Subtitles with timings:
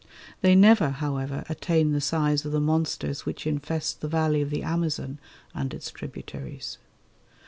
[0.41, 4.63] They never, however, attain the size of the monsters which infest the valley of the
[4.63, 5.19] Amazon
[5.53, 6.79] and its tributaries.